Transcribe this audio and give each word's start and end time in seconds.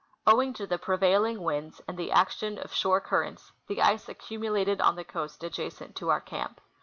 Owing 0.25 0.53
to 0.53 0.65
the 0.65 0.79
pre 0.79 0.97
vailing 0.97 1.37
Avinds 1.37 1.79
and 1.87 1.95
the 1.95 2.11
action 2.11 2.57
of 2.57 2.73
shore 2.73 2.99
currents, 2.99 3.51
the 3.67 3.83
ice 3.83 4.07
accumu 4.07 4.49
lated 4.49 4.81
on 4.83 4.95
the 4.95 5.03
coast 5.05 5.43
adjacent 5.43 5.95
to 5.97 6.09
our 6.09 6.19
camp. 6.19 6.59